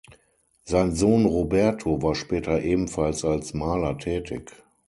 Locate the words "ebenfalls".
2.63-3.23